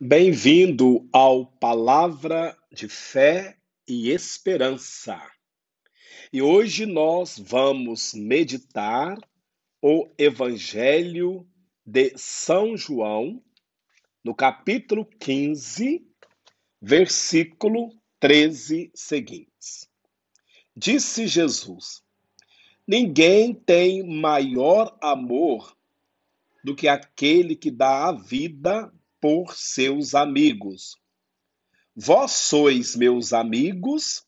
[0.00, 5.20] Bem-vindo ao Palavra de Fé e Esperança.
[6.32, 9.18] E hoje nós vamos meditar
[9.82, 11.44] o Evangelho
[11.84, 13.42] de São João,
[14.22, 16.06] no capítulo 15,
[16.80, 19.90] versículo 13 seguintes.
[20.76, 22.04] Disse Jesus:
[22.86, 25.76] Ninguém tem maior amor
[26.62, 30.96] do que aquele que dá a vida por seus amigos.
[31.94, 34.24] Vós sois meus amigos,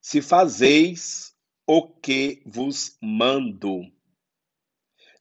[0.00, 1.34] se fazeis
[1.66, 3.80] o que vos mando.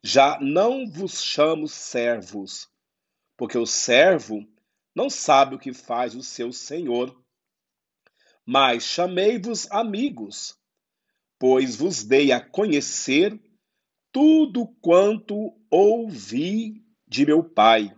[0.04, 2.68] Já não vos chamo servos,
[3.38, 4.46] porque o servo
[4.96, 7.20] não sabe o que faz o seu senhor.
[8.46, 10.58] Mas chamei-vos amigos,
[11.40, 13.40] pois vos dei a conhecer
[14.12, 17.96] tudo quanto ouvi de meu Pai.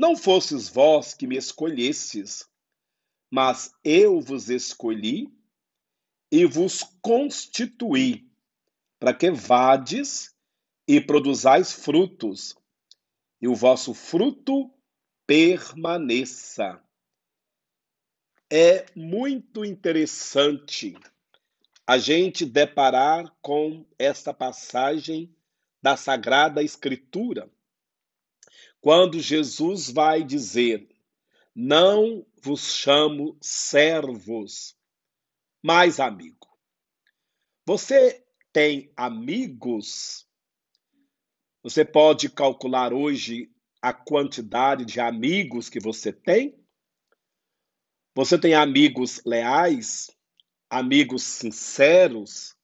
[0.00, 2.48] Não fostes vós que me escolhestes,
[3.30, 5.30] mas eu vos escolhi
[6.32, 8.26] e vos constituí,
[8.98, 10.34] para que vades
[10.88, 12.56] e produzais frutos,
[13.42, 14.72] e o vosso fruto
[15.26, 16.82] permaneça.
[18.50, 20.96] É muito interessante
[21.86, 25.36] a gente deparar com esta passagem
[25.82, 27.50] da Sagrada Escritura
[28.80, 30.88] quando Jesus vai dizer:
[31.54, 34.76] Não vos chamo servos,
[35.62, 36.48] mas amigo.
[37.66, 40.26] Você tem amigos?
[41.62, 43.50] Você pode calcular hoje
[43.82, 46.58] a quantidade de amigos que você tem?
[48.14, 50.10] Você tem amigos leais,
[50.68, 52.56] amigos sinceros,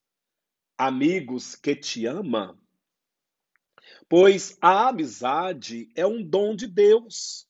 [0.77, 2.59] amigos que te amam?
[4.09, 7.47] Pois a amizade é um dom de Deus.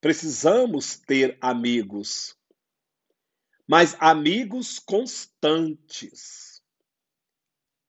[0.00, 2.36] Precisamos ter amigos,
[3.66, 6.62] mas amigos constantes,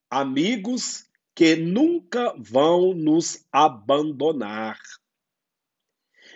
[0.10, 4.80] amigos que nunca vão nos abandonar.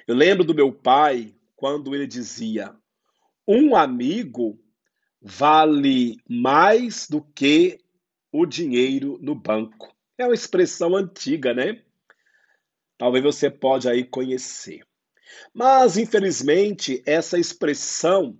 [0.05, 2.75] Eu lembro do meu pai quando ele dizia:
[3.47, 4.59] um amigo
[5.21, 7.79] vale mais do que
[8.31, 9.95] o dinheiro no banco.
[10.19, 11.81] É uma expressão antiga, né?
[12.97, 14.85] Talvez você pode aí conhecer.
[15.53, 18.37] Mas, infelizmente, essa expressão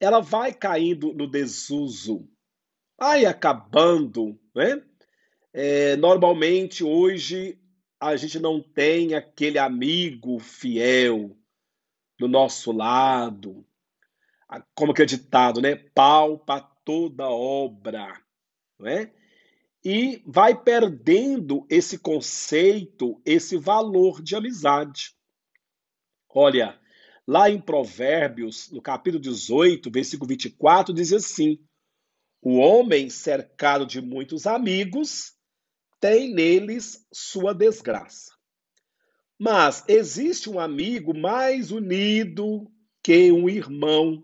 [0.00, 2.26] ela vai caindo no desuso,
[2.98, 4.82] vai acabando, né?
[5.52, 7.60] É, normalmente, hoje,
[8.00, 11.36] a gente não tem aquele amigo fiel
[12.18, 13.66] do nosso lado,
[14.74, 15.76] como que é ditado, né?
[15.94, 18.18] Pau para toda obra,
[18.78, 19.12] não é?
[19.84, 25.14] E vai perdendo esse conceito, esse valor de amizade.
[26.28, 26.80] Olha,
[27.26, 31.58] lá em Provérbios, no capítulo 18, versículo 24, diz assim:
[32.40, 35.34] O homem cercado de muitos amigos
[36.00, 38.32] tem neles sua desgraça.
[39.38, 42.70] Mas existe um amigo mais unido
[43.02, 44.22] que um irmão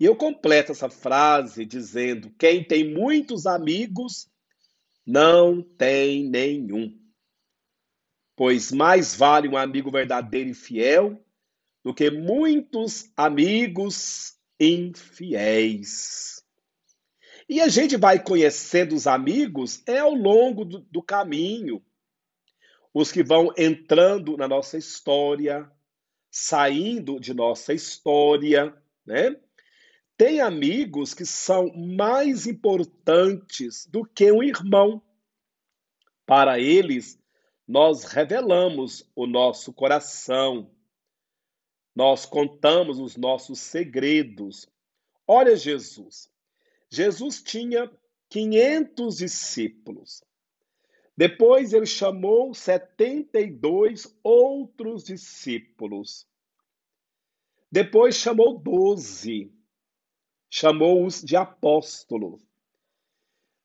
[0.00, 4.30] e eu completo essa frase dizendo: quem tem muitos amigos
[5.06, 6.98] não tem nenhum.
[8.34, 11.22] Pois mais vale um amigo verdadeiro e fiel
[11.84, 16.42] do que muitos amigos infiéis.
[17.46, 21.84] E a gente vai conhecendo os amigos é ao longo do, do caminho.
[22.94, 25.70] Os que vão entrando na nossa história,
[26.30, 28.74] saindo de nossa história,
[29.04, 29.36] né?
[30.20, 35.02] Tem amigos que são mais importantes do que um irmão.
[36.26, 37.18] Para eles,
[37.66, 40.70] nós revelamos o nosso coração,
[41.96, 44.68] nós contamos os nossos segredos.
[45.26, 46.30] Olha Jesus.
[46.90, 47.90] Jesus tinha
[48.28, 50.22] 500 discípulos.
[51.16, 56.28] Depois ele chamou 72 outros discípulos.
[57.72, 59.58] Depois chamou 12
[60.50, 62.42] chamou-os de apóstolos.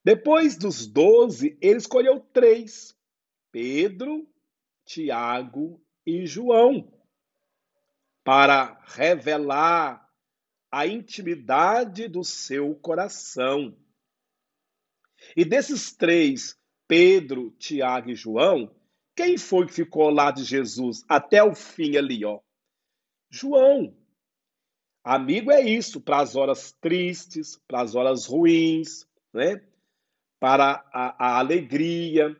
[0.03, 2.95] Depois dos doze, ele escolheu três:
[3.51, 4.29] Pedro,
[4.85, 6.93] Tiago e João,
[8.23, 10.07] para revelar
[10.71, 13.75] a intimidade do seu coração.
[15.35, 16.55] E desses três,
[16.87, 18.75] Pedro, Tiago e João,
[19.15, 22.41] quem foi que ficou lado de Jesus até o fim ali, ó?
[23.29, 23.95] João.
[25.05, 29.61] Amigo é isso, para as horas tristes, para as horas ruins, né?
[30.39, 32.35] para a, a alegria,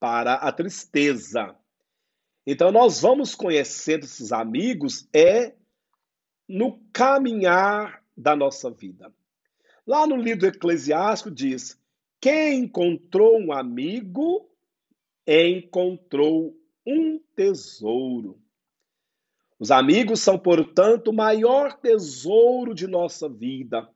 [0.00, 1.54] para a tristeza.
[2.44, 5.54] Então nós vamos conhecendo esses amigos é
[6.48, 9.14] no caminhar da nossa vida.
[9.86, 11.80] Lá no livro Eclesiástico diz:
[12.20, 14.50] quem encontrou um amigo
[15.24, 18.42] encontrou um tesouro.
[19.60, 23.86] Os amigos são, portanto, o maior tesouro de nossa vida,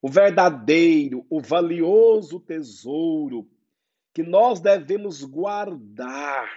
[0.00, 3.46] o verdadeiro, o valioso tesouro
[4.14, 6.50] que nós devemos guardar,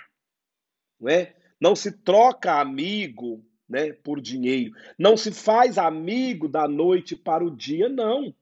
[0.97, 1.35] não é?
[1.59, 4.73] Não se troca amigo, né, por dinheiro.
[4.97, 8.33] Não se faz amigo da noite para o dia, não.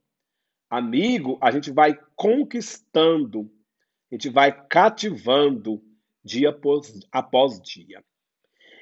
[0.70, 3.52] Amigo, a gente vai conquistando,
[4.12, 5.84] a gente vai cativando
[6.24, 8.04] dia após, após dia.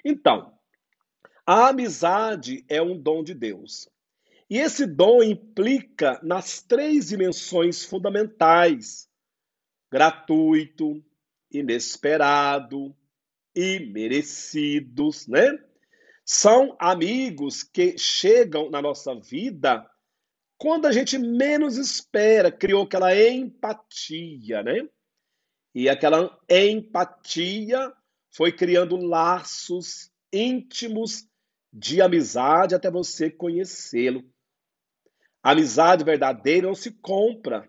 [0.03, 0.54] Então,
[1.45, 3.89] a amizade é um dom de Deus.
[4.50, 9.07] E esse dom implica nas três dimensões fundamentais:
[9.92, 11.03] gratuito,
[11.51, 12.95] inesperado
[13.56, 15.57] e merecidos, né?
[16.24, 19.88] São amigos que chegam na nossa vida
[20.57, 24.88] quando a gente menos espera, criou aquela empatia, né?
[25.74, 27.91] E aquela empatia
[28.31, 31.27] foi criando laços íntimos
[31.77, 34.24] de amizade até você conhecê-lo.
[35.44, 37.68] A amizade verdadeira não se compra,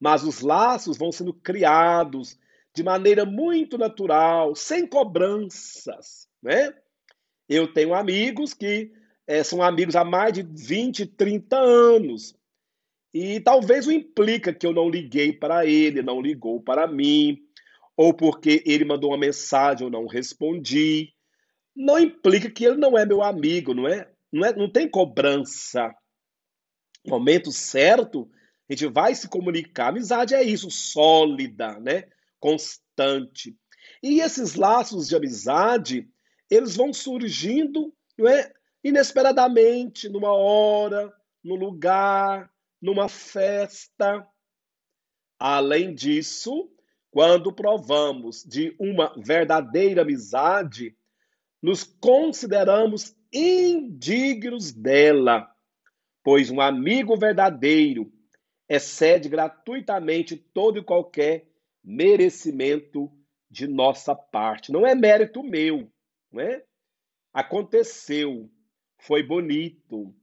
[0.00, 2.36] mas os laços vão sendo criados
[2.74, 6.74] de maneira muito natural, sem cobranças, né?
[7.48, 8.92] Eu tenho amigos que
[9.24, 12.34] é, são amigos há mais de 20, 30 anos.
[13.14, 17.38] E talvez o implica que eu não liguei para ele, não ligou para mim,
[17.96, 21.15] ou porque ele mandou uma mensagem eu não respondi
[21.76, 24.10] não implica que ele não é meu amigo, não é?
[24.32, 25.94] Não, é, não tem cobrança.
[27.04, 28.28] No momento certo,
[28.68, 29.88] a gente vai se comunicar.
[29.88, 32.04] Amizade é isso, sólida, né?
[32.40, 33.54] Constante.
[34.02, 36.08] E esses laços de amizade,
[36.50, 38.50] eles vão surgindo, não é?
[38.82, 41.12] Inesperadamente, numa hora,
[41.44, 42.50] no lugar,
[42.80, 44.26] numa festa.
[45.38, 46.70] Além disso,
[47.10, 50.96] quando provamos de uma verdadeira amizade,
[51.62, 55.50] nos consideramos indignos dela,
[56.22, 58.12] pois um amigo verdadeiro
[58.68, 61.48] excede gratuitamente todo e qualquer
[61.82, 63.10] merecimento
[63.50, 64.72] de nossa parte.
[64.72, 65.90] Não é mérito meu,
[66.32, 66.64] não é?
[67.32, 68.50] Aconteceu,
[68.98, 70.14] foi bonito.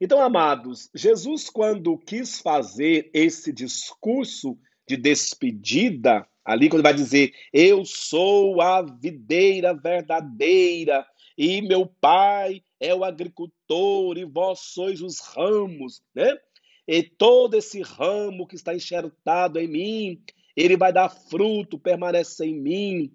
[0.00, 7.84] Então, amados, Jesus, quando quis fazer esse discurso de despedida, Ali, quando vai dizer, eu
[7.84, 11.06] sou a videira verdadeira,
[11.36, 16.38] e meu pai é o agricultor, e vós sois os ramos, né?
[16.86, 20.22] E todo esse ramo que está enxertado em mim,
[20.56, 23.12] ele vai dar fruto, permanece em mim.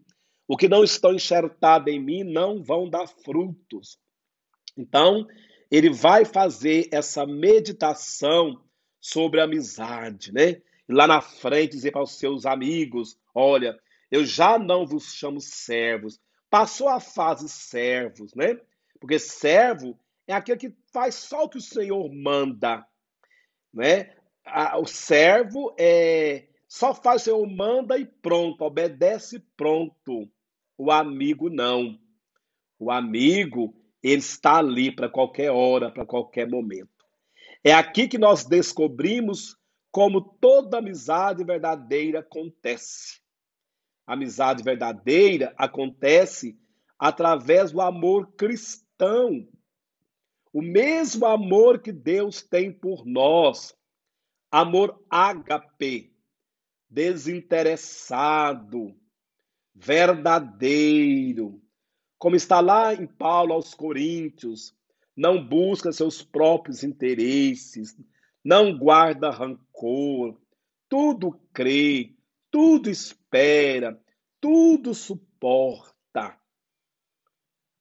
[0.48, 3.98] O que não estão enxertados em mim não vão dar frutos.
[4.78, 5.26] Então,
[5.72, 8.62] ele vai fazer essa meditação
[9.02, 10.62] sobre a amizade, né?
[10.88, 13.78] Lá na frente dizer para os seus amigos: Olha,
[14.12, 16.20] eu já não vos chamo servos.
[16.50, 18.60] Passou a fase servos, né?
[19.00, 19.98] Porque servo
[20.28, 22.86] é aquele que faz só o que o Senhor manda,
[23.74, 24.14] né?
[24.78, 30.28] O servo é só faz o Senhor manda e pronto, obedece pronto.
[30.76, 32.00] O amigo não.
[32.80, 36.90] O amigo, ele está ali para qualquer hora, para qualquer momento.
[37.64, 39.56] É aqui que nós descobrimos
[39.94, 43.22] como toda amizade verdadeira acontece.
[44.08, 46.60] A amizade verdadeira acontece
[46.98, 49.48] através do amor cristão.
[50.52, 53.78] O mesmo amor que Deus tem por nós.
[54.50, 56.12] Amor ágape,
[56.90, 59.00] desinteressado,
[59.76, 61.62] verdadeiro.
[62.18, 64.76] Como está lá em Paulo aos Coríntios,
[65.16, 67.96] não busca seus próprios interesses,
[68.44, 70.38] não guarda rancor,
[70.90, 72.14] tudo crê,
[72.52, 74.00] tudo espera,
[74.42, 76.38] tudo suporta.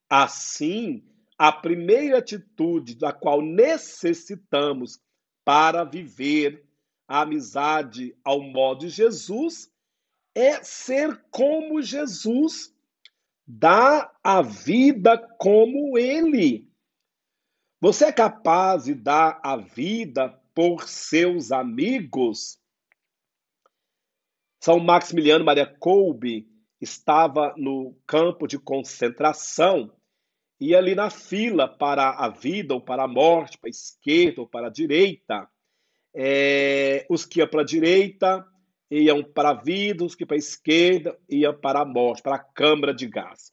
[0.09, 1.04] Assim,
[1.37, 5.00] a primeira atitude da qual necessitamos
[5.45, 6.64] para viver
[7.09, 9.71] a amizade ao modo de Jesus
[10.35, 12.75] é ser como Jesus,
[13.47, 16.71] dar a vida como Ele.
[17.81, 22.59] Você é capaz de dar a vida por seus amigos.
[24.61, 26.47] São Maximiliano Maria Kolbe
[26.80, 29.92] estava no campo de concentração
[30.61, 34.47] e ali na fila para a vida ou para a morte, para a esquerda ou
[34.47, 35.49] para a direita,
[36.14, 38.47] é, os que iam para a direita,
[38.90, 42.44] iam para a vida, os que para a esquerda iam para a morte, para a
[42.44, 43.52] câmara de gás.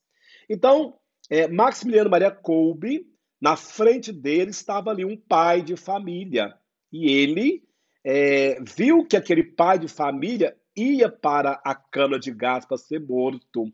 [0.49, 3.07] Então, é, Maximiliano Maria Kolbe,
[3.39, 6.58] na frente dele estava ali um pai de família.
[6.91, 7.63] E ele
[8.03, 12.99] é, viu que aquele pai de família ia para a câmara de gás para ser
[12.99, 13.71] morto.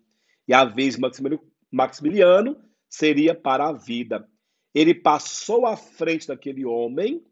[0.48, 2.58] E a vez Maximiliano, Maximiliano
[2.90, 4.28] seria para a vida.
[4.74, 7.24] Ele passou à frente daquele homem,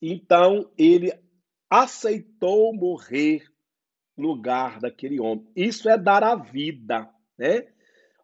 [0.00, 1.12] então ele
[1.70, 3.42] aceitou morrer
[4.16, 5.46] no lugar daquele homem.
[5.56, 7.08] Isso é dar a vida,
[7.38, 7.66] né?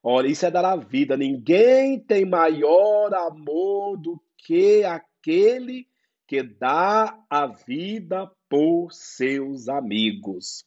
[0.02, 1.16] Olha, isso é dar a vida.
[1.16, 5.86] Ninguém tem maior amor do que aquele
[6.28, 10.64] que dá a vida por seus amigos.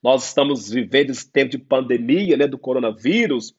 [0.00, 3.54] Nós estamos vivendo esse tempo de pandemia, né, do coronavírus.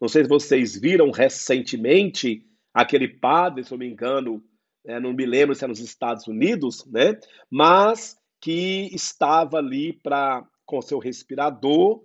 [0.00, 2.42] Não sei se vocês viram recentemente
[2.72, 4.42] aquele padre, se eu me engano,
[4.86, 7.20] é, não me lembro se é nos Estados Unidos, né,
[7.50, 12.02] mas que estava ali para com seu respirador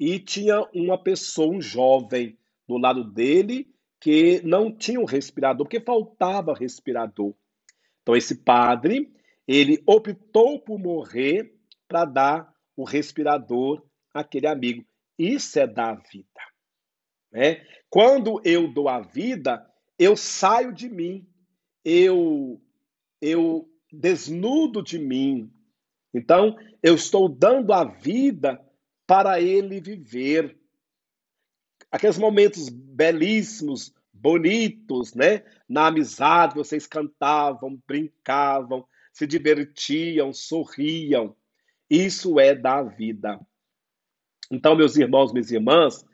[0.00, 3.68] e tinha uma pessoa, um jovem, do lado dele
[4.00, 7.34] que não tinha um respirador, porque faltava respirador.
[8.04, 9.10] Então esse padre,
[9.48, 11.58] ele optou por morrer
[11.88, 13.82] para dar o respirador
[14.12, 14.84] àquele amigo.
[15.18, 16.28] Isso é dar vida.
[17.32, 17.66] Né?
[17.88, 19.66] Quando eu dou a vida,
[19.98, 21.26] eu saio de mim,
[21.82, 22.60] eu
[23.22, 25.50] eu desnudo de mim.
[26.12, 28.60] Então, eu estou dando a vida
[29.06, 30.58] para ele viver.
[31.90, 35.44] Aqueles momentos belíssimos, bonitos, né?
[35.68, 41.36] Na amizade, vocês cantavam, brincavam, se divertiam, sorriam.
[41.90, 43.38] Isso é da vida.
[44.50, 46.06] Então, meus irmãos, minhas irmãs,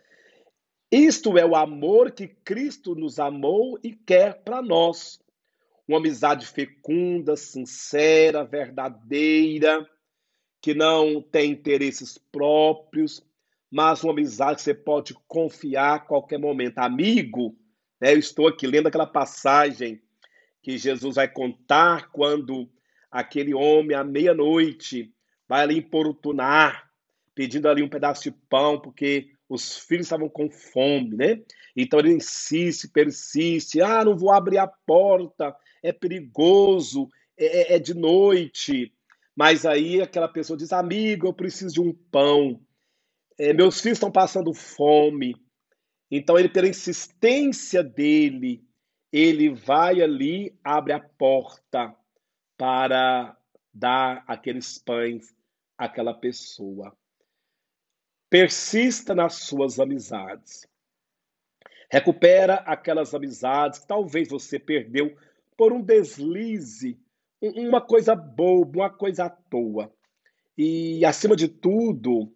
[0.90, 5.20] isto é o amor que Cristo nos amou e quer para nós.
[5.86, 9.88] Uma amizade fecunda, sincera, verdadeira,
[10.60, 13.24] que não tem interesses próprios,
[13.70, 16.78] mas uma amizade que você pode confiar a qualquer momento.
[16.78, 17.56] Amigo,
[18.00, 20.00] eu estou aqui lendo aquela passagem
[20.62, 22.68] que Jesus vai contar quando
[23.10, 25.12] aquele homem, à meia-noite,
[25.48, 26.90] vai ali importunar,
[27.34, 31.42] pedindo ali um pedaço de pão, porque os filhos estavam com fome, né?
[31.76, 37.78] Então ele insiste, persiste, ah, não vou abrir a porta, é perigoso, é, é, é
[37.78, 38.92] de noite.
[39.34, 42.60] Mas aí aquela pessoa diz: amigo, eu preciso de um pão.
[43.38, 45.34] É, meus filhos estão passando fome.
[46.10, 48.64] Então ele, pela insistência dele,
[49.12, 51.94] ele vai ali, abre a porta
[52.56, 53.36] para
[53.72, 55.34] dar aqueles pães
[55.78, 56.96] àquela pessoa.
[58.28, 60.68] Persista nas suas amizades.
[61.90, 65.16] Recupera aquelas amizades que talvez você perdeu
[65.56, 66.98] por um deslize
[67.40, 69.92] uma coisa boba, uma coisa à toa.
[70.56, 72.32] E, acima de tudo,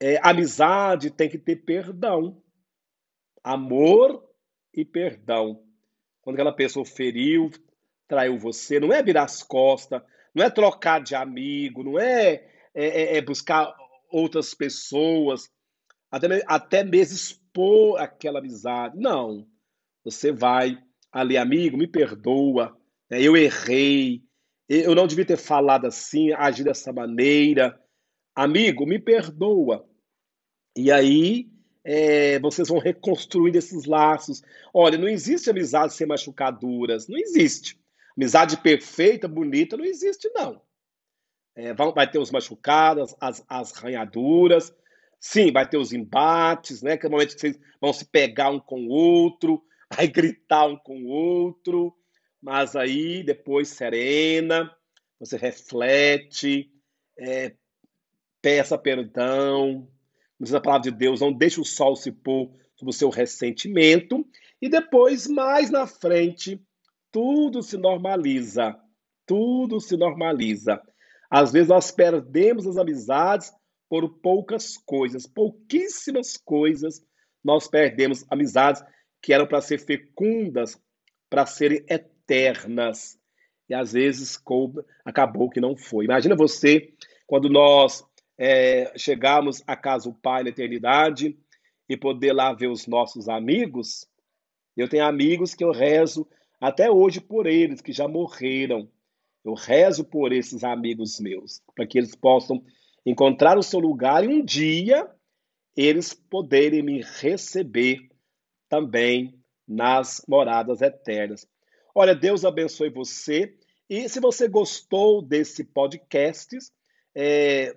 [0.00, 2.42] é, amizade tem que ter perdão.
[3.44, 4.24] Amor
[4.72, 5.62] e perdão.
[6.22, 7.50] Quando aquela pessoa feriu,
[8.08, 10.00] traiu você, não é virar as costas,
[10.34, 12.42] não é trocar de amigo, não é,
[12.74, 13.70] é, é, é buscar
[14.10, 15.50] outras pessoas,
[16.10, 18.98] até, até mesmo expor aquela amizade.
[18.98, 19.46] Não.
[20.02, 20.82] Você vai
[21.12, 22.76] ali, amigo, me perdoa,
[23.10, 23.20] né?
[23.20, 24.22] eu errei,
[24.68, 27.78] eu não devia ter falado assim, agir dessa maneira.
[28.34, 29.86] Amigo, me perdoa.
[30.76, 31.53] E aí
[31.84, 34.42] é, vocês vão reconstruir esses laços.
[34.72, 37.78] Olha, não existe amizade sem machucaduras, não existe.
[38.16, 40.62] Amizade perfeita, bonita, não existe, não.
[41.56, 44.74] É, vai ter os machucados, as, as ranhaduras.
[45.20, 46.96] Sim, vai ter os embates, né?
[46.96, 49.62] Que é o momento que vocês vão se pegar um com o outro,
[49.94, 51.94] vai gritar um com o outro
[52.44, 54.70] mas aí depois serena,
[55.18, 56.70] você reflete,
[57.18, 57.54] é,
[58.42, 59.88] peça perdão,
[60.40, 64.26] diz a palavra de Deus, não deixe o sol se pôr sobre o seu ressentimento,
[64.60, 66.60] e depois, mais na frente,
[67.12, 68.76] tudo se normaliza,
[69.26, 70.80] tudo se normaliza.
[71.30, 73.52] Às vezes nós perdemos as amizades
[73.88, 77.00] por poucas coisas, pouquíssimas coisas,
[77.44, 78.82] nós perdemos amizades
[79.22, 80.80] que eram para ser fecundas,
[81.30, 83.18] para serem eternas.
[83.68, 84.38] E às vezes
[85.04, 86.04] acabou que não foi.
[86.04, 86.92] Imagina você,
[87.26, 88.04] quando nós
[88.38, 91.36] é, chegarmos à casa do Pai na eternidade
[91.88, 94.06] e poder lá ver os nossos amigos.
[94.76, 96.26] Eu tenho amigos que eu rezo
[96.60, 98.90] até hoje por eles, que já morreram.
[99.44, 102.64] Eu rezo por esses amigos meus, para que eles possam
[103.04, 105.08] encontrar o seu lugar e um dia
[105.76, 108.08] eles poderem me receber
[108.68, 109.38] também
[109.68, 111.46] nas moradas eternas.
[111.94, 113.54] Olha, Deus abençoe você.
[113.88, 116.56] E se você gostou desse podcast,
[117.16, 117.72] É,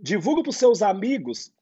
[0.00, 1.52] divulga para os seus amigos.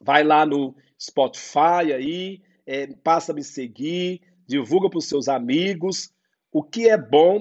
[0.00, 6.12] Vai lá no Spotify aí, é, passa a me seguir, divulga para os seus amigos.
[6.52, 7.40] O que é bom,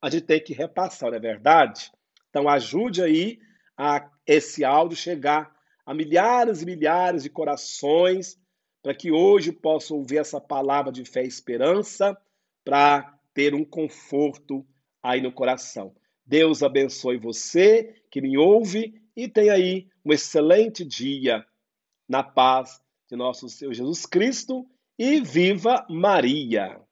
[0.00, 1.90] a gente tem que repassar, não é verdade?
[2.30, 3.38] Então ajude aí
[3.76, 5.54] a esse áudio chegar
[5.84, 8.38] a milhares e milhares de corações,
[8.82, 12.16] para que hoje possam ouvir essa palavra de fé e esperança,
[12.64, 14.66] para ter um conforto
[15.02, 15.94] aí no coração.
[16.24, 21.44] Deus abençoe você que me ouve e tenha aí um excelente dia
[22.08, 24.66] na paz de nosso Senhor Jesus Cristo
[24.98, 26.85] e viva Maria!